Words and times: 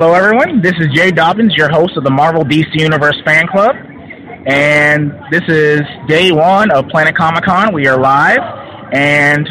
Hello, 0.00 0.14
everyone. 0.14 0.62
This 0.62 0.72
is 0.80 0.86
Jay 0.94 1.10
Dobbins, 1.10 1.54
your 1.54 1.68
host 1.68 1.94
of 1.98 2.04
the 2.04 2.10
Marvel 2.10 2.42
DC 2.42 2.68
Universe 2.72 3.20
Fan 3.22 3.46
Club. 3.46 3.76
And 4.46 5.12
this 5.30 5.42
is 5.46 5.82
day 6.08 6.32
one 6.32 6.70
of 6.70 6.88
Planet 6.88 7.14
Comic 7.14 7.44
Con. 7.44 7.74
We 7.74 7.86
are 7.86 8.00
live, 8.00 8.40
and 8.94 9.46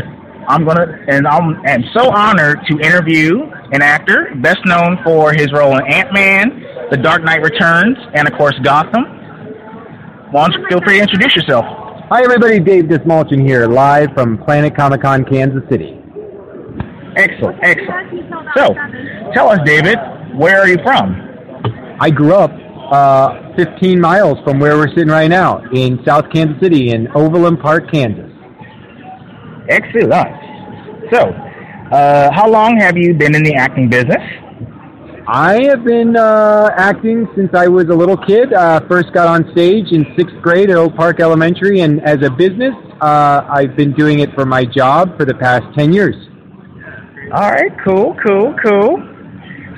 I'm 0.47 0.65
gonna 0.65 1.05
and 1.07 1.27
I'm 1.27 1.63
am 1.67 1.83
so 1.93 2.09
honored 2.09 2.61
to 2.67 2.79
interview 2.79 3.43
an 3.73 3.83
actor 3.83 4.33
best 4.41 4.65
known 4.65 4.97
for 5.03 5.33
his 5.33 5.51
role 5.53 5.77
in 5.77 5.85
Ant 5.85 6.11
Man, 6.13 6.65
The 6.89 6.97
Dark 6.97 7.23
Knight 7.23 7.43
Returns, 7.43 7.99
and 8.15 8.27
of 8.27 8.33
course 8.33 8.57
Gotham. 8.63 9.03
Why 10.31 10.47
don't 10.47 10.59
you 10.59 10.67
feel 10.67 10.81
free 10.81 10.95
to 10.95 11.03
introduce 11.03 11.35
yourself? 11.35 11.65
Hi, 12.09 12.23
everybody. 12.23 12.59
Dave 12.59 12.85
Dastmalchian 12.85 13.45
here, 13.45 13.67
live 13.67 14.11
from 14.15 14.39
Planet 14.39 14.75
Comic 14.75 15.03
Con, 15.03 15.25
Kansas 15.25 15.61
City. 15.69 15.95
Excellent, 17.15 17.59
excellent. 17.61 18.09
So, 18.57 18.73
tell 19.33 19.49
us, 19.49 19.59
David, 19.63 19.99
where 20.39 20.61
are 20.61 20.69
you 20.69 20.77
from? 20.83 21.97
I 21.99 22.09
grew 22.09 22.33
up 22.33 22.51
uh, 22.91 23.53
15 23.57 23.99
miles 23.99 24.37
from 24.45 24.57
where 24.57 24.77
we're 24.77 24.87
sitting 24.89 25.09
right 25.09 25.27
now 25.27 25.61
in 25.73 25.99
South 26.05 26.31
Kansas 26.31 26.57
City 26.61 26.91
in 26.91 27.09
Overland 27.09 27.59
Park, 27.59 27.91
Kansas. 27.91 28.31
Excellent. 29.67 30.29
So, 31.11 31.19
uh, 31.91 32.31
how 32.31 32.49
long 32.49 32.77
have 32.79 32.97
you 32.97 33.13
been 33.13 33.35
in 33.35 33.43
the 33.43 33.55
acting 33.55 33.89
business? 33.89 34.23
I 35.27 35.61
have 35.65 35.83
been 35.83 36.15
uh, 36.15 36.69
acting 36.75 37.27
since 37.35 37.53
I 37.53 37.67
was 37.67 37.85
a 37.89 37.93
little 37.93 38.17
kid. 38.17 38.53
Uh, 38.53 38.79
first 38.87 39.11
got 39.13 39.27
on 39.27 39.51
stage 39.51 39.91
in 39.91 40.05
sixth 40.17 40.35
grade 40.41 40.71
at 40.71 40.77
Oak 40.77 40.95
Park 40.95 41.19
Elementary, 41.19 41.81
and 41.81 42.01
as 42.01 42.23
a 42.23 42.31
business, 42.31 42.73
uh, 43.01 43.45
I've 43.47 43.75
been 43.75 43.91
doing 43.91 44.19
it 44.19 44.33
for 44.33 44.45
my 44.45 44.63
job 44.63 45.17
for 45.17 45.25
the 45.25 45.35
past 45.35 45.65
10 45.77 45.91
years. 45.91 46.15
All 47.33 47.51
right, 47.51 47.71
cool, 47.85 48.15
cool, 48.25 48.55
cool. 48.63 48.97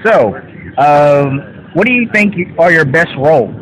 So, 0.06 0.34
um, 0.78 1.70
what 1.74 1.88
do 1.88 1.94
you 1.94 2.10
think 2.14 2.36
are 2.60 2.72
your 2.72 2.86
best 2.86 3.12
roles 3.18 3.56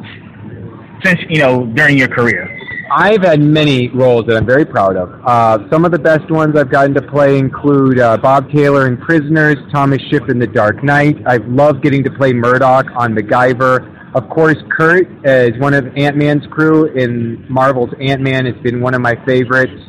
since 1.04 1.20
you 1.30 1.40
know 1.40 1.66
during 1.68 1.98
your 1.98 2.08
career? 2.08 2.56
I've 2.92 3.22
had 3.22 3.40
many 3.40 3.90
roles 3.90 4.26
that 4.26 4.36
I'm 4.36 4.48
very 4.48 4.66
proud 4.66 4.96
of. 4.96 5.22
Uh, 5.24 5.70
some 5.70 5.86
of 5.86 5.92
the 5.92 6.00
best 6.00 6.30
ones 6.32 6.58
I've 6.58 6.72
gotten 6.72 6.94
to 6.96 7.02
play 7.02 7.38
include 7.38 8.00
uh, 8.00 8.18
Bob 8.18 8.50
Taylor 8.52 8.88
in 8.88 8.98
Prisoners, 8.98 9.58
Thomas 9.72 10.02
Schiff 10.10 10.28
in 10.28 10.40
The 10.40 10.48
Dark 10.48 10.84
Knight. 10.84 11.18
I've 11.28 11.46
loved 11.46 11.84
getting 11.84 12.04
to 12.06 12.10
play 12.10 12.34
Murdock 12.34 12.88
on 12.96 13.14
MacGyver. 13.14 14.16
Of 14.16 14.28
course, 14.30 14.58
Kurt 14.76 15.08
is 15.24 15.56
one 15.60 15.76
of 15.76 15.86
Ant 15.96 16.18
Man's 16.18 16.46
crew 16.48 16.86
in 16.86 17.46
Marvel's 17.48 17.94
Ant 18.02 18.22
Man. 18.22 18.48
It's 18.48 18.60
been 18.64 18.82
one 18.82 18.96
of 18.96 19.02
my 19.02 19.16
favorites. 19.24 19.80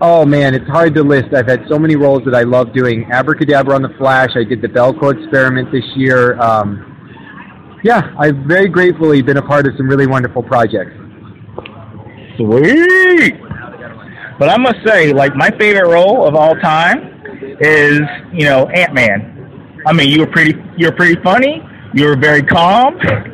Oh 0.00 0.24
man, 0.24 0.54
it's 0.54 0.68
hard 0.68 0.94
to 0.94 1.02
list. 1.02 1.32
I've 1.34 1.46
had 1.46 1.64
so 1.68 1.78
many 1.78 1.96
roles 1.96 2.24
that 2.24 2.34
I 2.34 2.42
love 2.42 2.72
doing. 2.72 3.10
Abracadabra 3.12 3.74
on 3.74 3.82
the 3.82 3.94
Flash. 3.98 4.30
I 4.34 4.44
did 4.44 4.60
the 4.60 4.68
Belko 4.68 5.16
experiment 5.16 5.70
this 5.70 5.84
year. 5.94 6.40
Um, 6.40 6.88
yeah, 7.84 8.14
I've 8.18 8.36
very 8.38 8.68
gratefully 8.68 9.22
been 9.22 9.36
a 9.36 9.42
part 9.42 9.66
of 9.66 9.74
some 9.76 9.88
really 9.88 10.06
wonderful 10.06 10.42
projects. 10.42 10.92
Sweet. 12.36 13.40
But 14.38 14.48
I 14.48 14.56
must 14.56 14.78
say, 14.86 15.12
like 15.12 15.36
my 15.36 15.50
favorite 15.50 15.88
role 15.88 16.26
of 16.26 16.34
all 16.34 16.54
time 16.56 17.22
is, 17.60 18.00
you 18.32 18.44
know, 18.44 18.66
Ant 18.68 18.94
Man. 18.94 19.80
I 19.86 19.92
mean, 19.92 20.08
you 20.08 20.20
were 20.20 20.26
pretty, 20.26 20.54
you're 20.76 20.92
pretty 20.92 21.20
funny. 21.22 21.62
You 21.94 22.06
were 22.06 22.16
very 22.16 22.42
calm. 22.42 22.98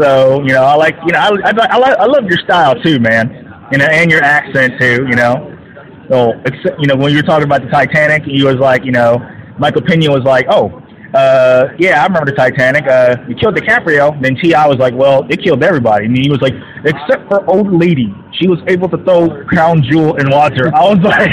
So, 0.00 0.40
you 0.42 0.52
know, 0.52 0.62
I 0.62 0.76
like, 0.76 0.94
you 1.04 1.12
know, 1.12 1.18
I, 1.18 1.50
I, 1.50 1.50
I, 1.50 1.92
I 2.02 2.06
love 2.06 2.22
your 2.26 2.38
style 2.38 2.80
too, 2.84 3.00
man. 3.00 3.68
You 3.72 3.78
know, 3.78 3.86
and 3.86 4.08
your 4.08 4.22
accent 4.22 4.74
too. 4.80 5.04
You 5.08 5.16
know, 5.16 5.57
so 6.08 6.32
except, 6.44 6.80
you 6.80 6.86
know, 6.86 6.96
when 6.96 7.12
you 7.12 7.18
were 7.18 7.22
talking 7.22 7.44
about 7.44 7.62
the 7.62 7.68
Titanic, 7.68 8.24
he 8.24 8.42
was 8.42 8.56
like, 8.56 8.84
you 8.84 8.92
know, 8.92 9.18
Michael 9.58 9.82
Pena 9.82 10.10
was 10.10 10.24
like, 10.24 10.46
oh, 10.48 10.82
uh, 11.14 11.68
yeah, 11.78 12.02
I 12.02 12.06
remember 12.06 12.30
the 12.30 12.36
Titanic. 12.36 12.86
Uh, 12.86 13.16
you 13.28 13.34
killed 13.34 13.56
DiCaprio. 13.56 14.20
Then 14.20 14.36
T.I. 14.36 14.66
was 14.66 14.76
like, 14.76 14.94
well, 14.94 15.26
it 15.30 15.42
killed 15.42 15.62
everybody. 15.62 16.06
And 16.06 16.16
he 16.16 16.28
was 16.28 16.40
like, 16.40 16.54
except 16.84 17.28
for 17.28 17.48
old 17.48 17.72
lady. 17.72 18.14
She 18.32 18.46
was 18.46 18.58
able 18.66 18.88
to 18.90 18.98
throw 19.04 19.44
Crown 19.46 19.82
Jewel 19.82 20.16
in 20.16 20.30
water. 20.30 20.74
I 20.74 20.84
was 20.84 20.98
like, 21.02 21.30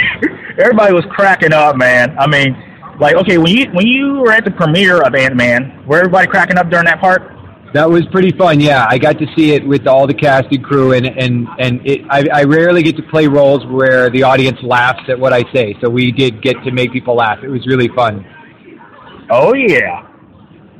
everybody 0.57 0.93
was 0.93 1.05
cracking 1.09 1.53
up, 1.53 1.75
man. 1.75 2.17
I 2.17 2.27
mean, 2.27 2.55
like, 2.99 3.15
okay, 3.15 3.37
when 3.37 3.51
you 3.51 3.65
when 3.71 3.85
you 3.85 4.21
were 4.21 4.31
at 4.31 4.45
the 4.45 4.51
premiere 4.51 5.01
of 5.01 5.13
Ant 5.13 5.35
Man, 5.35 5.85
were 5.85 5.97
everybody 5.97 6.27
cracking 6.27 6.57
up 6.57 6.69
during 6.69 6.85
that 6.85 7.01
part? 7.01 7.34
That 7.75 7.89
was 7.89 8.03
pretty 8.09 8.31
fun. 8.37 8.61
Yeah, 8.61 8.87
I 8.89 8.97
got 8.97 9.19
to 9.19 9.25
see 9.35 9.51
it 9.51 9.67
with 9.67 9.85
all 9.85 10.07
the 10.07 10.13
cast 10.13 10.45
and 10.49 10.63
crew, 10.63 10.93
and 10.93 11.05
and 11.05 11.45
and 11.59 11.85
it, 11.85 12.05
I, 12.09 12.23
I 12.33 12.43
rarely 12.43 12.81
get 12.81 12.95
to 12.95 13.03
play 13.03 13.27
roles 13.27 13.65
where 13.65 14.09
the 14.09 14.23
audience 14.23 14.57
laughs 14.63 15.01
at 15.09 15.19
what 15.19 15.33
I 15.33 15.43
say. 15.53 15.75
So 15.81 15.89
we 15.89 16.13
did 16.13 16.41
get 16.41 16.55
to 16.63 16.71
make 16.71 16.93
people 16.93 17.15
laugh. 17.17 17.39
It 17.43 17.49
was 17.49 17.67
really 17.67 17.89
fun. 17.89 18.25
Oh 19.29 19.53
yeah, 19.53 20.07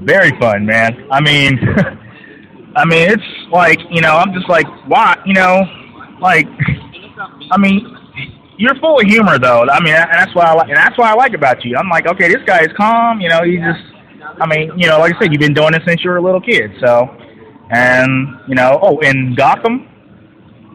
very 0.03 0.31
fun, 0.39 0.65
man. 0.65 1.05
I 1.11 1.19
mean, 1.19 1.59
I 2.77 2.85
mean, 2.85 3.11
it's 3.11 3.51
like 3.51 3.79
you 3.89 3.99
know, 3.99 4.15
I'm 4.15 4.33
just 4.33 4.47
like, 4.47 4.65
why, 4.87 5.17
you 5.25 5.33
know, 5.33 5.63
like, 6.21 6.47
I 7.51 7.57
mean, 7.57 7.93
you're 8.57 8.75
full 8.75 9.01
of 9.01 9.05
humor 9.05 9.37
though. 9.37 9.65
I 9.69 9.83
mean, 9.83 9.95
and 9.95 10.13
that's 10.13 10.33
why 10.33 10.45
I 10.45 10.53
like, 10.53 10.69
and 10.69 10.77
that's 10.77 10.97
why 10.97 11.11
I 11.11 11.15
like 11.15 11.33
about 11.33 11.65
you. 11.65 11.75
I'm 11.75 11.89
like, 11.89 12.07
okay, 12.07 12.29
this 12.29 12.43
guy 12.45 12.61
is 12.61 12.71
calm. 12.77 13.19
You 13.19 13.27
know, 13.27 13.43
he 13.43 13.57
just, 13.57 13.94
I 14.39 14.47
mean, 14.47 14.71
you 14.77 14.87
know, 14.87 14.99
like 14.99 15.15
I 15.15 15.19
said, 15.19 15.31
you've 15.31 15.41
been 15.41 15.53
doing 15.53 15.73
it 15.73 15.81
since 15.87 16.03
you 16.03 16.09
were 16.09 16.17
a 16.17 16.21
little 16.21 16.41
kid. 16.41 16.71
So, 16.83 17.09
and 17.69 18.39
you 18.47 18.55
know, 18.55 18.79
oh, 18.81 18.99
in 18.99 19.35
Gotham, 19.35 19.87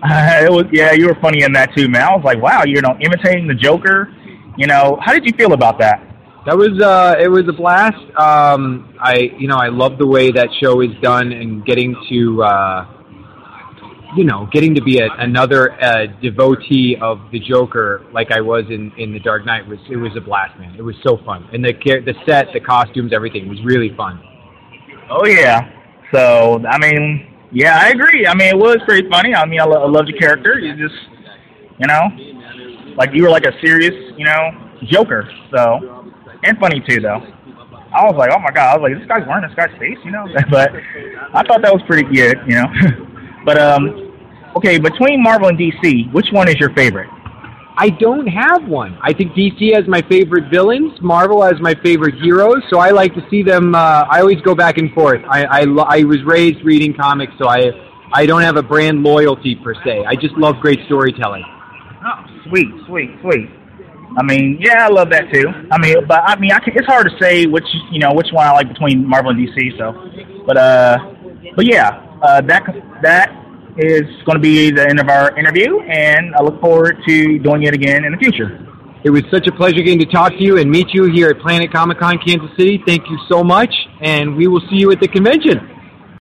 it 0.05 0.51
was 0.51 0.67
yeah, 0.73 0.93
you 0.93 1.07
were 1.07 1.17
funny 1.21 1.43
in 1.43 1.53
that 1.53 1.75
too, 1.77 1.89
man. 1.89 2.03
I 2.03 2.17
was 2.17 2.25
like, 2.25 2.41
wow, 2.41 2.63
you 2.65 2.81
know, 2.81 2.97
imitating 3.01 3.47
the 3.47 3.55
Joker. 3.55 4.15
You 4.57 4.67
know, 4.67 4.99
how 5.03 5.13
did 5.13 5.25
you 5.25 5.33
feel 5.37 5.53
about 5.53 5.79
that? 5.79 6.01
That 6.47 6.57
was 6.57 6.81
uh, 6.81 7.17
it 7.21 7.29
was 7.29 7.47
a 7.49 7.53
blast. 7.53 8.01
Um, 8.19 8.97
I 8.99 9.31
you 9.39 9.47
know 9.47 9.57
I 9.57 9.69
love 9.69 9.99
the 9.99 10.07
way 10.07 10.31
that 10.33 10.49
show 10.61 10.81
is 10.81 10.91
done 11.03 11.33
and 11.33 11.65
getting 11.67 11.95
to 12.09 12.43
uh, 12.43 13.00
you 14.17 14.25
know 14.25 14.49
getting 14.53 14.75
to 14.75 14.83
be 14.83 14.99
a, 14.99 15.09
another 15.19 15.73
uh, 15.83 16.07
devotee 16.23 16.97
of 17.01 17.21
the 17.33 17.39
Joker 17.41 18.05
like 18.13 18.31
I 18.33 18.41
was 18.41 18.65
in, 18.69 18.93
in 18.99 19.13
the 19.13 19.21
Dark 19.21 19.45
Knight 19.47 19.67
was 19.67 19.79
it 19.91 19.97
was 19.97 20.13
a 20.17 20.21
blast, 20.21 20.59
man. 20.59 20.75
It 20.77 20.83
was 20.83 20.97
so 21.03 21.19
fun 21.25 21.49
and 21.53 21.65
the 21.65 21.73
the 21.73 22.15
set, 22.27 22.49
the 22.53 22.61
costumes, 22.61 23.13
everything 23.13 23.49
was 23.49 23.59
really 23.65 23.95
fun. 23.97 24.23
Oh 25.11 25.27
yeah. 25.27 25.71
So 26.13 26.65
I 26.67 26.79
mean, 26.79 27.37
yeah, 27.53 27.79
I 27.83 27.91
agree. 27.91 28.27
I 28.27 28.35
mean, 28.35 28.49
it 28.49 28.59
was 28.59 28.79
pretty 28.87 29.09
funny. 29.09 29.35
I 29.35 29.45
mean, 29.47 29.61
I, 29.61 29.65
lo- 29.65 29.83
I 29.83 29.89
loved 29.89 30.09
your 30.09 30.19
character. 30.19 30.59
You 30.59 30.77
just 30.77 30.99
you 31.79 31.87
know, 31.87 32.95
like 32.97 33.11
you 33.13 33.23
were 33.23 33.31
like 33.31 33.47
a 33.47 33.53
serious 33.61 33.95
you 34.17 34.25
know 34.25 34.71
Joker. 34.85 35.29
So 35.55 36.13
and 36.45 36.59
funny 36.59 36.83
too, 36.89 37.01
though. 37.01 37.23
I 37.93 38.05
was 38.05 38.15
like, 38.17 38.31
oh 38.33 38.39
my 38.39 38.53
god, 38.53 38.71
I 38.71 38.79
was 38.79 38.83
like, 38.91 38.99
this 39.01 39.09
guy's 39.09 39.27
wearing 39.27 39.43
this 39.43 39.57
guy's 39.57 39.77
face, 39.79 39.99
you 40.05 40.13
know. 40.13 40.25
but 40.51 40.71
I 41.35 41.43
thought 41.43 41.61
that 41.63 41.73
was 41.73 41.83
pretty 41.89 42.05
good, 42.05 42.39
you 42.47 42.55
know. 42.55 42.67
but 43.45 43.59
um, 43.59 44.13
okay, 44.57 44.79
between 44.79 45.23
Marvel 45.23 45.49
and 45.49 45.59
DC, 45.59 46.13
which 46.13 46.27
one 46.33 46.49
is 46.49 46.57
your 46.57 46.71
favorite? 46.75 47.09
I 47.77 47.89
don't 47.89 48.27
have 48.27 48.69
one. 48.69 48.99
I 49.01 49.15
think 49.15 49.33
DC 49.33 49.75
has 49.75 49.89
my 49.89 50.03
favorite 50.03 50.51
villains. 50.51 50.93
Marvel 51.01 51.43
has 51.43 51.55
my 51.61 51.75
favorite 51.83 52.15
heroes. 52.17 52.63
So 52.69 52.79
I 52.79 52.91
like 52.91 53.15
to 53.15 53.27
see 53.31 53.43
them. 53.43 53.75
Uh, 53.75 54.05
I 54.11 54.21
always 54.21 54.41
go 54.43 54.55
back 54.55 54.77
and 54.77 54.93
forth. 54.93 55.23
I, 55.31 55.45
I 55.45 55.61
I 55.63 56.05
was 56.05 56.23
raised 56.25 56.63
reading 56.63 56.93
comics, 56.93 57.33
so 57.39 57.49
I 57.49 57.71
I 58.13 58.27
don't 58.27 58.43
have 58.43 58.57
a 58.57 58.63
brand 58.63 59.03
loyalty 59.03 59.55
per 59.55 59.75
se. 59.83 60.05
I 60.07 60.15
just 60.15 60.35
love 60.35 60.57
great 60.61 60.81
storytelling. 60.87 61.45
Oh, 62.05 62.25
sweet, 62.49 62.69
sweet, 62.87 63.11
sweet. 63.23 63.49
I 64.19 64.25
mean, 64.25 64.59
yeah, 64.61 64.87
I 64.87 64.89
love 64.89 65.09
that 65.11 65.33
too. 65.33 65.47
I 65.71 65.79
mean, 65.79 66.07
but 66.07 66.21
I 66.25 66.39
mean, 66.39 66.51
I 66.53 66.59
can, 66.59 66.77
it's 66.77 66.87
hard 66.87 67.09
to 67.09 67.17
say 67.19 67.47
which 67.47 67.67
you 67.93 68.01
know 68.01 68.13
which 68.13 68.29
one 68.33 68.47
I 68.47 68.53
like 68.53 68.69
between 68.69 69.07
Marvel 69.09 69.31
and 69.31 69.41
DC. 69.41 69.79
So, 69.79 70.45
but 70.45 70.57
uh, 70.57 70.99
but 71.55 71.65
yeah, 71.65 72.10
uh, 72.23 72.41
that 72.43 72.65
that 73.03 73.37
is 73.77 74.03
going 74.25 74.37
to 74.37 74.41
be 74.41 74.71
the 74.71 74.89
end 74.89 75.01
of 75.01 75.09
our 75.09 75.37
interview, 75.39 75.81
and 75.81 76.35
I 76.35 76.43
look 76.43 76.61
forward 76.61 76.99
to 77.07 77.39
doing 77.39 77.63
it 77.63 77.75
again 77.75 78.05
in 78.05 78.13
the 78.13 78.19
future. 78.19 78.67
It 79.03 79.11
was 79.11 79.23
such 79.31 79.47
a 79.47 79.53
pleasure 79.53 79.81
getting 79.83 80.01
to 80.01 80.07
talk 80.07 80.33
to 80.33 80.43
you 80.43 80.59
and 80.59 80.71
meet 80.71 80.89
you 80.93 81.11
here 81.11 81.31
at 81.31 81.39
Planet 81.39 81.73
Comic 81.73 81.99
Con 81.99 82.19
Kansas 82.19 82.51
City. 82.59 82.83
Thank 82.87 83.09
you 83.09 83.19
so 83.31 83.43
much, 83.43 83.73
and 84.03 84.37
we 84.37 84.47
will 84.47 84.61
see 84.69 84.77
you 84.77 84.91
at 84.93 85.01
the 85.01 85.09
convention. 85.09 85.80